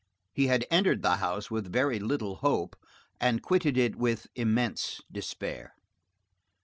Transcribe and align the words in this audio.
He 0.33 0.47
had 0.47 0.65
entered 0.71 1.03
the 1.03 1.17
house 1.17 1.51
with 1.51 1.71
very 1.71 1.99
little 1.99 2.37
hope, 2.37 2.75
and 3.19 3.39
quitted 3.43 3.77
it 3.77 3.95
with 3.95 4.25
immense 4.33 4.99
despair. 5.11 5.75